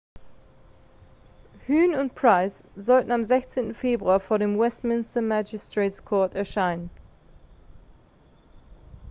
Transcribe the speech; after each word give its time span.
huhne 1.67 1.99
und 2.01 2.15
pryce 2.15 2.63
sollen 2.75 3.11
am 3.11 3.23
16. 3.23 3.71
februar 3.75 4.19
vor 4.19 4.39
dem 4.39 4.57
westminster 4.57 5.21
magistrates 5.21 6.03
court 6.03 6.33
erscheinen 6.33 6.89